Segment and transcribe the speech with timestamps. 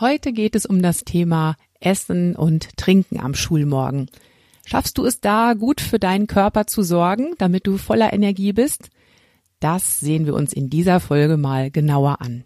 [0.00, 4.08] Heute geht es um das Thema Essen und Trinken am Schulmorgen.
[4.64, 8.88] Schaffst du es da, gut für deinen Körper zu sorgen, damit du voller Energie bist?
[9.58, 12.44] Das sehen wir uns in dieser Folge mal genauer an.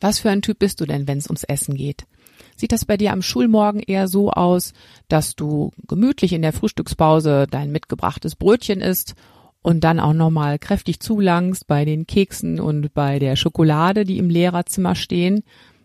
[0.00, 2.06] Was für ein Typ bist du denn, wenn es ums Essen geht?
[2.54, 4.74] Sieht das bei dir am Schulmorgen eher so aus,
[5.08, 9.16] dass du gemütlich in der Frühstückspause dein mitgebrachtes Brötchen isst
[9.62, 14.30] und dann auch nochmal kräftig zulangst bei den Keksen und bei der Schokolade, die im
[14.30, 15.42] Lehrerzimmer stehen.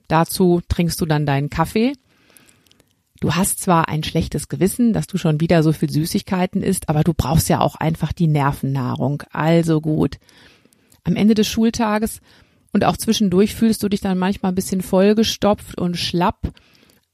[0.07, 1.93] Dazu trinkst du dann deinen Kaffee.
[3.19, 7.03] Du hast zwar ein schlechtes Gewissen, dass du schon wieder so viel Süßigkeiten isst, aber
[7.03, 9.23] du brauchst ja auch einfach die Nervennahrung.
[9.31, 10.19] Also gut.
[11.03, 12.19] Am Ende des Schultages
[12.73, 16.51] und auch zwischendurch fühlst du dich dann manchmal ein bisschen vollgestopft und schlapp,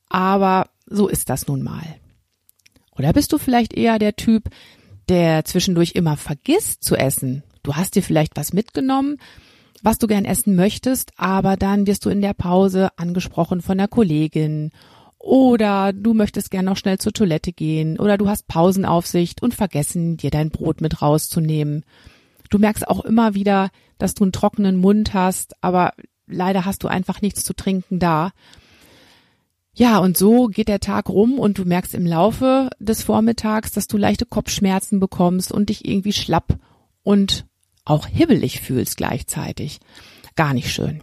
[0.08, 1.84] aber so ist das nun mal.
[2.98, 4.50] Oder bist du vielleicht eher der Typ,
[5.10, 7.44] der zwischendurch immer vergisst zu essen.
[7.64, 9.18] Du hast dir vielleicht was mitgenommen,
[9.82, 13.88] was du gern essen möchtest, aber dann wirst du in der Pause angesprochen von der
[13.88, 14.72] Kollegin
[15.18, 20.18] oder du möchtest gern noch schnell zur Toilette gehen oder du hast Pausenaufsicht und vergessen,
[20.18, 21.84] dir dein Brot mit rauszunehmen.
[22.50, 25.94] Du merkst auch immer wieder, dass du einen trockenen Mund hast, aber
[26.26, 28.32] leider hast du einfach nichts zu trinken da.
[29.80, 33.88] Ja, und so geht der Tag rum und du merkst im Laufe des Vormittags, dass
[33.88, 36.60] du leichte Kopfschmerzen bekommst und dich irgendwie schlapp
[37.02, 37.46] und
[37.86, 39.80] auch hibbelig fühlst gleichzeitig.
[40.36, 41.00] Gar nicht schön.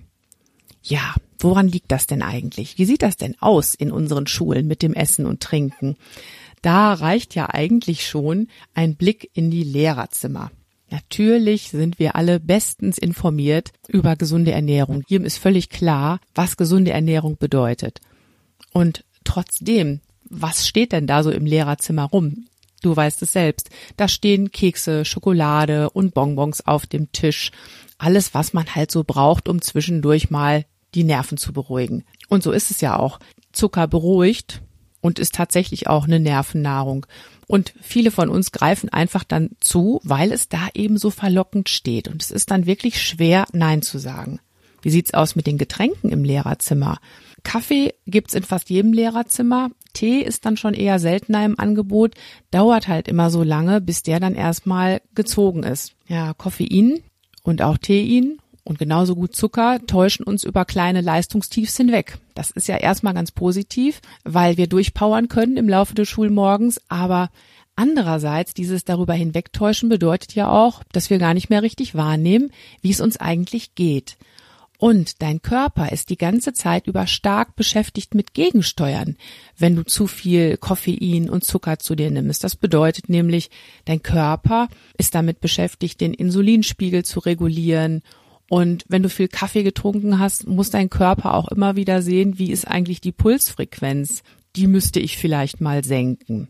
[0.83, 2.77] Ja, woran liegt das denn eigentlich?
[2.77, 5.97] Wie sieht das denn aus in unseren Schulen mit dem Essen und Trinken?
[6.61, 10.51] Da reicht ja eigentlich schon ein Blick in die Lehrerzimmer.
[10.91, 15.03] Natürlich sind wir alle bestens informiert über gesunde Ernährung.
[15.09, 18.03] Jedem ist völlig klar, was gesunde Ernährung bedeutet.
[18.77, 22.45] Und trotzdem, was steht denn da so im Lehrerzimmer rum?
[22.83, 23.71] Du weißt es selbst.
[23.97, 27.53] Da stehen Kekse, Schokolade und Bonbons auf dem Tisch.
[27.97, 32.05] Alles, was man halt so braucht, um zwischendurch mal die Nerven zu beruhigen.
[32.29, 33.19] Und so ist es ja auch.
[33.51, 34.61] Zucker beruhigt
[35.01, 37.07] und ist tatsächlich auch eine Nervennahrung.
[37.47, 42.09] Und viele von uns greifen einfach dann zu, weil es da eben so verlockend steht.
[42.09, 44.39] Und es ist dann wirklich schwer, Nein zu sagen.
[44.83, 46.99] Wie sieht's aus mit den Getränken im Lehrerzimmer?
[47.47, 49.71] Kaffee gibt's in fast jedem Lehrerzimmer.
[49.93, 52.15] Tee ist dann schon eher seltener im Angebot,
[52.51, 55.95] dauert halt immer so lange, bis der dann erstmal gezogen ist.
[56.09, 57.05] Ja, Koffein
[57.45, 62.19] und auch Tein und genauso gut Zucker täuschen uns über kleine Leistungstiefs hinweg.
[62.35, 67.31] Das ist ja erstmal ganz positiv, weil wir durchpowern können im Laufe des Schulmorgens, aber
[67.79, 72.91] Andererseits, dieses darüber hinwegtäuschen bedeutet ja auch, dass wir gar nicht mehr richtig wahrnehmen, wie
[72.91, 74.17] es uns eigentlich geht.
[74.79, 79.17] Und dein Körper ist die ganze Zeit über stark beschäftigt mit Gegensteuern,
[79.57, 82.45] wenn du zu viel Koffein und Zucker zu dir nimmst.
[82.45, 83.51] Das bedeutet nämlich,
[83.87, 88.03] dein Körper ist damit beschäftigt, den Insulinspiegel zu regulieren.
[88.49, 92.51] Und wenn du viel Kaffee getrunken hast, muss dein Körper auch immer wieder sehen, wie
[92.51, 94.23] ist eigentlich die Pulsfrequenz.
[94.57, 96.49] Die müsste ich vielleicht mal senken.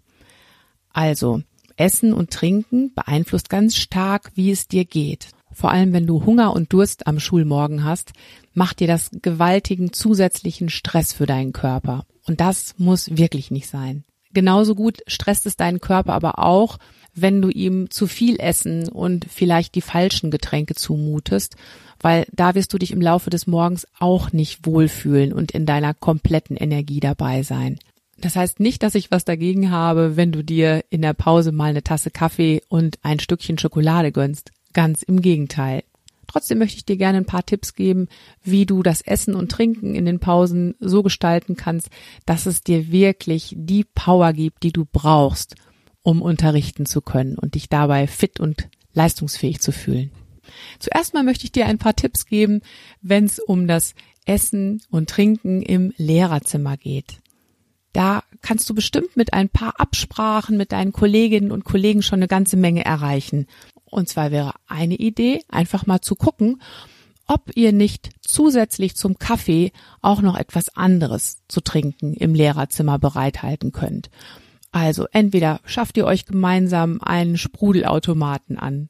[0.92, 1.42] Also,
[1.76, 5.28] Essen und Trinken beeinflusst ganz stark, wie es dir geht.
[5.56, 8.12] Vor allem, wenn du Hunger und Durst am Schulmorgen hast,
[8.52, 12.04] macht dir das gewaltigen zusätzlichen Stress für deinen Körper.
[12.26, 14.04] Und das muss wirklich nicht sein.
[14.34, 16.76] Genauso gut stresst es deinen Körper aber auch,
[17.14, 21.56] wenn du ihm zu viel Essen und vielleicht die falschen Getränke zumutest,
[22.00, 25.94] weil da wirst du dich im Laufe des Morgens auch nicht wohlfühlen und in deiner
[25.94, 27.78] kompletten Energie dabei sein.
[28.18, 31.70] Das heißt nicht, dass ich was dagegen habe, wenn du dir in der Pause mal
[31.70, 34.52] eine Tasse Kaffee und ein Stückchen Schokolade gönnst.
[34.72, 35.82] Ganz im Gegenteil.
[36.26, 38.08] Trotzdem möchte ich dir gerne ein paar Tipps geben,
[38.42, 41.88] wie du das Essen und Trinken in den Pausen so gestalten kannst,
[42.26, 45.54] dass es dir wirklich die Power gibt, die du brauchst,
[46.02, 50.10] um unterrichten zu können und dich dabei fit und leistungsfähig zu fühlen.
[50.78, 52.60] Zuerst mal möchte ich dir ein paar Tipps geben,
[53.02, 57.18] wenn es um das Essen und Trinken im Lehrerzimmer geht.
[57.92, 62.28] Da kannst du bestimmt mit ein paar Absprachen mit deinen Kolleginnen und Kollegen schon eine
[62.28, 63.46] ganze Menge erreichen.
[63.90, 66.60] Und zwar wäre eine Idee, einfach mal zu gucken,
[67.26, 73.72] ob ihr nicht zusätzlich zum Kaffee auch noch etwas anderes zu trinken im Lehrerzimmer bereithalten
[73.72, 74.10] könnt.
[74.70, 78.88] Also entweder schafft ihr euch gemeinsam einen Sprudelautomaten an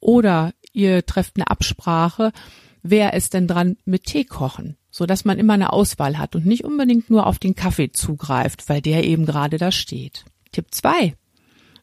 [0.00, 2.32] oder ihr trefft eine Absprache,
[2.82, 6.46] wer ist denn dran mit Tee kochen, so dass man immer eine Auswahl hat und
[6.46, 10.24] nicht unbedingt nur auf den Kaffee zugreift, weil der eben gerade da steht.
[10.52, 11.14] Tipp zwei: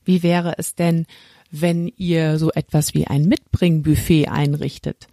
[0.05, 1.05] Wie wäre es denn,
[1.53, 5.07] wenn ihr so etwas wie ein Mitbringbuffet einrichtet?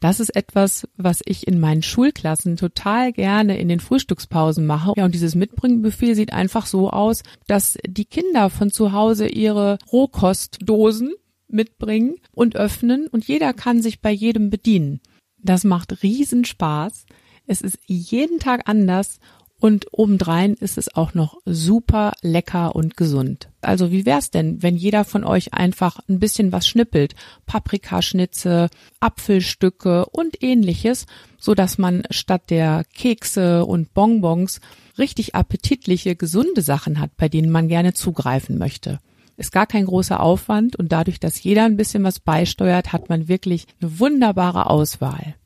[0.00, 4.92] Das ist etwas, was ich in meinen Schulklassen total gerne in den Frühstückspausen mache.
[4.96, 9.78] Ja, und dieses Mitbringbuffet sieht einfach so aus, dass die Kinder von zu Hause ihre
[9.90, 11.14] Rohkostdosen
[11.48, 15.00] mitbringen und öffnen und jeder kann sich bei jedem bedienen.
[15.38, 17.06] Das macht riesen Spaß.
[17.46, 19.18] Es ist jeden Tag anders
[19.58, 23.47] und obendrein ist es auch noch super lecker und gesund.
[23.60, 27.14] Also wie wär's denn, wenn jeder von euch einfach ein bisschen was schnippelt?
[27.46, 28.68] Paprikaschnitze,
[29.00, 31.06] Apfelstücke und ähnliches,
[31.38, 34.60] so dass man statt der Kekse und Bonbons
[34.96, 39.00] richtig appetitliche, gesunde Sachen hat, bei denen man gerne zugreifen möchte.
[39.36, 43.28] Ist gar kein großer Aufwand und dadurch, dass jeder ein bisschen was beisteuert, hat man
[43.28, 45.36] wirklich eine wunderbare Auswahl.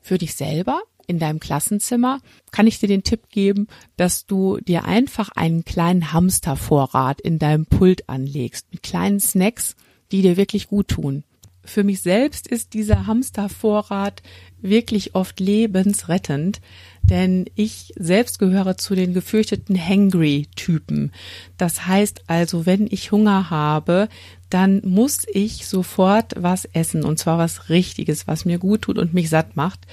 [0.00, 2.20] Für dich selber in deinem Klassenzimmer
[2.52, 3.66] kann ich dir den Tipp geben,
[3.96, 9.74] dass du dir einfach einen kleinen Hamstervorrat in deinem Pult anlegst mit kleinen Snacks,
[10.12, 11.24] die dir wirklich gut tun.
[11.64, 14.22] Für mich selbst ist dieser Hamstervorrat
[14.62, 16.60] wirklich oft lebensrettend,
[17.02, 21.12] denn ich selbst gehöre zu den gefürchteten Hangry-Typen.
[21.58, 24.08] Das heißt also, wenn ich Hunger habe,
[24.48, 29.12] dann muss ich sofort was essen und zwar was Richtiges, was mir gut tut und
[29.12, 29.86] mich satt macht.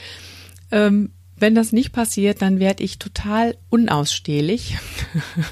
[0.71, 4.77] Ähm, wenn das nicht passiert, dann werde ich total unausstehlich.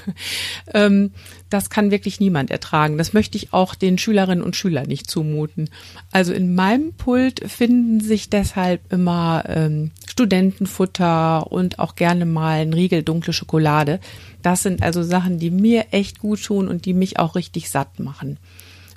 [0.74, 1.12] ähm,
[1.50, 2.96] das kann wirklich niemand ertragen.
[2.96, 5.68] Das möchte ich auch den Schülerinnen und Schülern nicht zumuten.
[6.10, 12.72] Also in meinem Pult finden sich deshalb immer ähm, Studentenfutter und auch gerne mal ein
[12.72, 14.00] Riegel dunkle Schokolade.
[14.40, 18.00] Das sind also Sachen, die mir echt gut tun und die mich auch richtig satt
[18.00, 18.38] machen.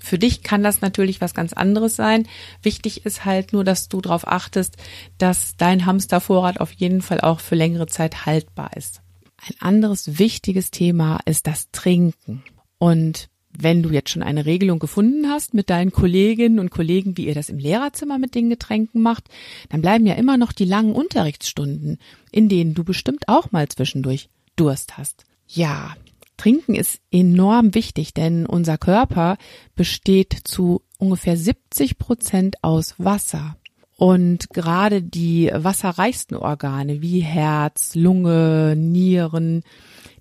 [0.07, 2.29] Für dich kann das natürlich was ganz anderes sein.
[2.61, 4.77] Wichtig ist halt nur, dass du darauf achtest,
[5.17, 9.01] dass dein Hamstervorrat auf jeden Fall auch für längere Zeit haltbar ist.
[9.35, 12.41] Ein anderes wichtiges Thema ist das Trinken.
[12.77, 17.25] Und wenn du jetzt schon eine Regelung gefunden hast mit deinen Kolleginnen und Kollegen, wie
[17.27, 19.25] ihr das im Lehrerzimmer mit den Getränken macht,
[19.67, 21.97] dann bleiben ja immer noch die langen Unterrichtsstunden,
[22.31, 25.25] in denen du bestimmt auch mal zwischendurch Durst hast.
[25.49, 25.97] Ja,
[26.37, 29.37] Trinken ist enorm wichtig, denn unser Körper
[29.75, 33.57] besteht zu ungefähr 70 Prozent aus Wasser.
[33.97, 39.63] Und gerade die wasserreichsten Organe wie Herz, Lunge, Nieren,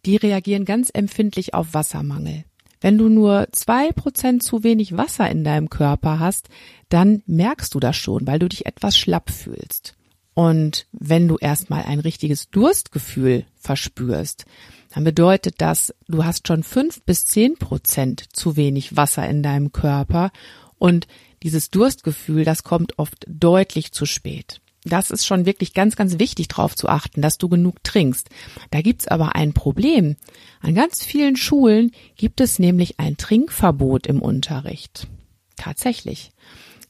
[0.06, 2.44] die reagieren ganz empfindlich auf Wassermangel.
[2.80, 6.48] Wenn du nur zwei Prozent zu wenig Wasser in deinem Körper hast,
[6.88, 9.96] dann merkst du das schon, weil du dich etwas schlapp fühlst.
[10.34, 14.44] Und wenn du erstmal ein richtiges Durstgefühl verspürst,
[14.91, 19.73] dann bedeutet das, du hast schon fünf bis zehn Prozent zu wenig Wasser in deinem
[19.73, 20.31] Körper
[20.79, 21.06] und
[21.43, 24.61] dieses Durstgefühl, das kommt oft deutlich zu spät.
[24.85, 28.29] Das ist schon wirklich ganz, ganz wichtig darauf zu achten, dass du genug trinkst.
[28.71, 30.17] Da gibt's aber ein Problem.
[30.61, 35.09] An ganz vielen Schulen gibt es nämlich ein Trinkverbot im Unterricht.
[35.56, 36.31] Tatsächlich.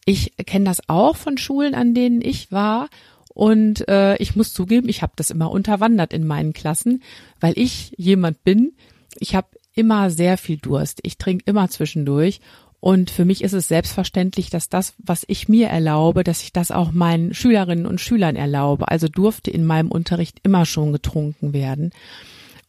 [0.04, 2.90] Ich kenne das auch von Schulen, an denen ich war
[3.36, 7.02] und äh, ich muss zugeben, ich habe das immer unterwandert in meinen Klassen,
[7.38, 8.72] weil ich jemand bin,
[9.20, 11.00] ich habe immer sehr viel Durst.
[11.02, 12.40] Ich trinke immer zwischendurch.
[12.80, 16.70] Und für mich ist es selbstverständlich, dass das, was ich mir erlaube, dass ich das
[16.70, 18.88] auch meinen Schülerinnen und Schülern erlaube.
[18.88, 21.90] Also durfte in meinem Unterricht immer schon getrunken werden.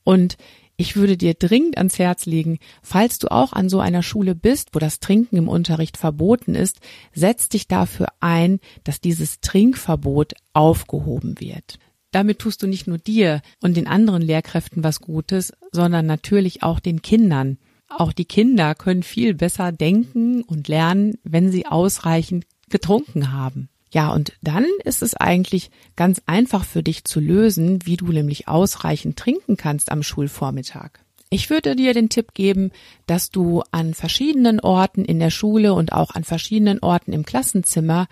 [0.04, 0.36] Und
[0.78, 4.70] ich würde dir dringend ans Herz legen, falls du auch an so einer Schule bist,
[4.74, 6.80] wo das Trinken im Unterricht verboten ist,
[7.14, 11.80] setz dich dafür ein, dass dieses Trinkverbot aufgehoben wird.
[12.12, 16.80] Damit tust du nicht nur dir und den anderen Lehrkräften was Gutes, sondern natürlich auch
[16.80, 17.58] den Kindern.
[17.90, 23.70] Auch die Kinder können viel besser denken und lernen, wenn sie ausreichend getrunken haben.
[23.98, 28.48] Ja, und dann ist es eigentlich ganz einfach für dich zu lösen, wie du nämlich
[28.48, 30.92] ausreichend trinken kannst am Schulvormittag.
[31.32, 32.70] Ich würde dir den Tipp geben,
[33.08, 38.06] dass du an verschiedenen Orten in der Schule und auch an verschiedenen Orten im Klassenzimmer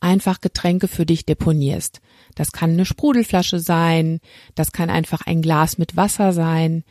[0.00, 2.00] einfach Getränke für dich deponierst.
[2.34, 4.20] Das kann eine Sprudelflasche sein,
[4.54, 6.84] das kann einfach ein Glas mit Wasser sein,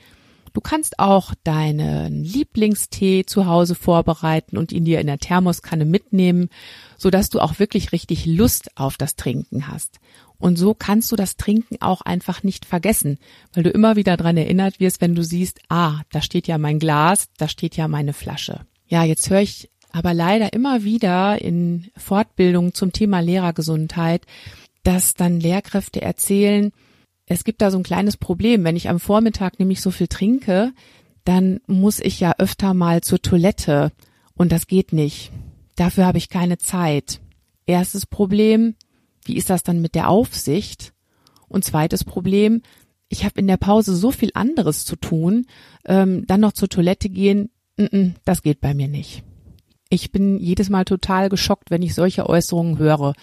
[0.58, 6.50] Du kannst auch deinen Lieblingstee zu Hause vorbereiten und ihn dir in der Thermoskanne mitnehmen,
[6.98, 10.00] so dass du auch wirklich richtig Lust auf das Trinken hast.
[10.40, 13.20] Und so kannst du das Trinken auch einfach nicht vergessen,
[13.54, 16.80] weil du immer wieder dran erinnert wirst, wenn du siehst, ah, da steht ja mein
[16.80, 18.62] Glas, da steht ja meine Flasche.
[18.88, 24.26] Ja, jetzt höre ich aber leider immer wieder in Fortbildungen zum Thema Lehrergesundheit,
[24.82, 26.72] dass dann Lehrkräfte erzählen,
[27.28, 28.64] es gibt da so ein kleines Problem.
[28.64, 30.72] Wenn ich am Vormittag nämlich so viel trinke,
[31.26, 33.92] dann muss ich ja öfter mal zur Toilette
[34.34, 35.32] und das geht nicht.
[35.76, 37.20] Dafür habe ich keine Zeit.
[37.66, 38.76] Erstes Problem,
[39.26, 40.94] wie ist das dann mit der Aufsicht?
[41.50, 42.62] Und zweites Problem,
[43.10, 45.46] ich habe in der Pause so viel anderes zu tun,
[45.86, 49.24] ähm, dann noch zur Toilette gehen, n -n, das geht bei mir nicht.
[49.90, 53.14] Ich bin jedes Mal total geschockt, wenn ich solche Äußerungen höre.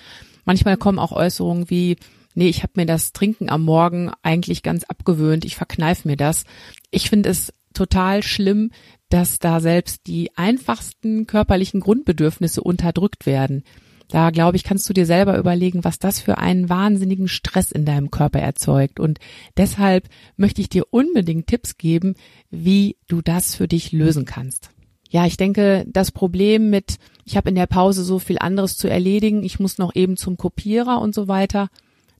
[0.44, 1.96] Manchmal kommen auch Äußerungen wie,
[2.34, 6.44] nee, ich habe mir das Trinken am Morgen eigentlich ganz abgewöhnt, ich verkneif mir das.
[6.90, 8.70] Ich finde es total schlimm,
[9.08, 13.64] dass da selbst die einfachsten körperlichen Grundbedürfnisse unterdrückt werden.
[14.08, 17.84] Da glaube ich, kannst du dir selber überlegen, was das für einen wahnsinnigen Stress in
[17.84, 19.00] deinem Körper erzeugt.
[19.00, 19.18] Und
[19.56, 22.14] deshalb möchte ich dir unbedingt Tipps geben,
[22.50, 24.70] wie du das für dich lösen kannst.
[25.08, 28.88] Ja, ich denke, das Problem mit, ich habe in der Pause so viel anderes zu
[28.88, 31.68] erledigen, ich muss noch eben zum Kopierer und so weiter,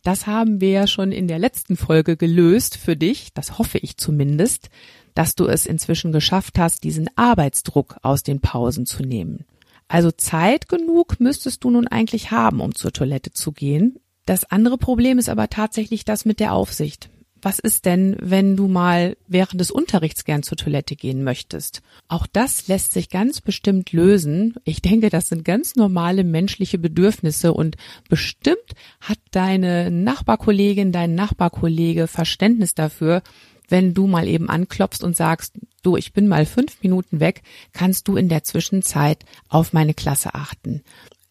[0.05, 3.97] das haben wir ja schon in der letzten Folge gelöst für dich, das hoffe ich
[3.97, 4.69] zumindest,
[5.15, 9.45] dass du es inzwischen geschafft hast, diesen Arbeitsdruck aus den Pausen zu nehmen.
[9.89, 13.99] Also Zeit genug müsstest du nun eigentlich haben, um zur Toilette zu gehen.
[14.27, 17.11] Das andere Problem ist aber tatsächlich das mit der Aufsicht
[17.45, 21.83] was ist denn, wenn du mal während des Unterrichts gern zur Toilette gehen möchtest?
[22.09, 24.55] Auch das lässt sich ganz bestimmt lösen.
[24.65, 27.77] Ich denke, das sind ganz normale menschliche Bedürfnisse und
[28.09, 28.57] bestimmt
[29.01, 33.23] hat deine Nachbarkollegin, dein Nachbarkollege Verständnis dafür,
[33.69, 38.09] wenn du mal eben anklopfst und sagst, du, ich bin mal fünf Minuten weg, kannst
[38.09, 40.83] du in der Zwischenzeit auf meine Klasse achten.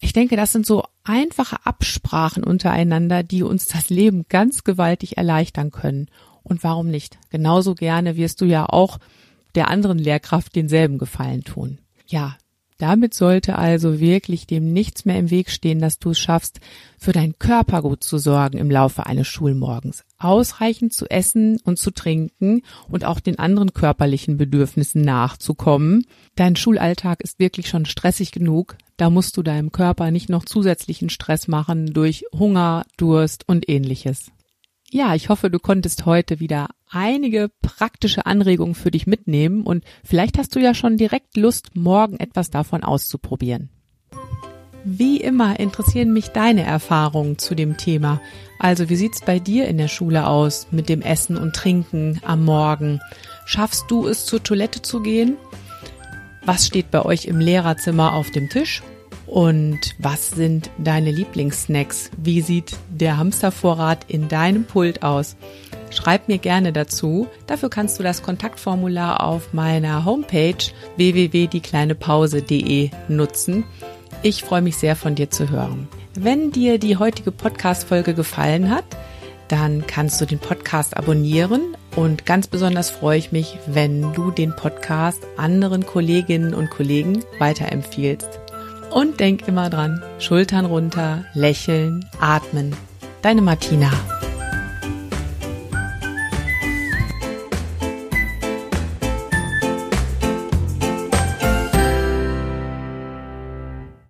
[0.04, 5.72] Ich denke, das sind so einfache Absprachen untereinander, die uns das Leben ganz gewaltig erleichtern
[5.72, 6.08] können.
[6.44, 7.18] Und warum nicht?
[7.30, 9.00] Genauso gerne wirst du ja auch
[9.56, 11.80] der anderen Lehrkraft denselben Gefallen tun.
[12.06, 12.36] Ja,
[12.80, 16.60] damit sollte also wirklich dem nichts mehr im Weg stehen, dass du es schaffst,
[16.98, 20.04] für deinen Körper gut zu sorgen im Laufe eines Schulmorgens.
[20.18, 26.06] Ausreichend zu essen und zu trinken und auch den anderen körperlichen Bedürfnissen nachzukommen.
[26.36, 28.76] Dein Schulalltag ist wirklich schon stressig genug.
[28.98, 34.32] Da musst du deinem Körper nicht noch zusätzlichen Stress machen durch Hunger, Durst und ähnliches.
[34.92, 40.38] Ja, ich hoffe, du konntest heute wieder einige praktische Anregungen für dich mitnehmen und vielleicht
[40.38, 43.70] hast du ja schon direkt Lust, morgen etwas davon auszuprobieren.
[44.86, 48.22] Wie immer interessieren mich deine Erfahrungen zu dem Thema.
[48.60, 52.44] Also wie sieht's bei dir in der Schule aus mit dem Essen und Trinken am
[52.44, 53.00] Morgen?
[53.46, 55.38] Schaffst du es zur Toilette zu gehen?
[56.46, 58.84] Was steht bei euch im Lehrerzimmer auf dem Tisch?
[59.28, 62.12] Und was sind deine Lieblingssnacks?
[62.18, 65.38] Wie sieht der Hamstervorrat in deinem Pult aus?
[65.90, 67.28] Schreib mir gerne dazu.
[67.48, 70.58] Dafür kannst du das Kontaktformular auf meiner Homepage
[70.98, 73.64] www.diekleinepause.de nutzen.
[74.22, 75.88] Ich freue mich sehr von dir zu hören.
[76.14, 78.86] Wenn dir die heutige Podcast-Folge gefallen hat,
[79.48, 84.56] dann kannst du den Podcast abonnieren und ganz besonders freue ich mich, wenn du den
[84.56, 88.40] Podcast anderen Kolleginnen und Kollegen weiterempfiehlst.
[88.92, 92.76] Und denk immer dran, Schultern runter, lächeln, atmen.
[93.22, 93.92] Deine Martina.